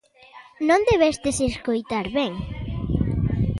Non 0.67 0.79
debestes 0.91 1.37
escoitar 1.49 2.05
ben. 2.17 2.31